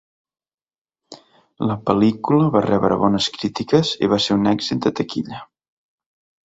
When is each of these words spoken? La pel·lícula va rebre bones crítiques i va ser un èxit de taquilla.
La 1.71 1.75
pel·lícula 1.89 2.49
va 2.57 2.65
rebre 2.67 2.99
bones 3.05 3.29
crítiques 3.39 3.93
i 4.07 4.13
va 4.15 4.21
ser 4.29 4.41
un 4.43 4.53
èxit 4.57 4.85
de 4.87 4.99
taquilla. 5.03 5.45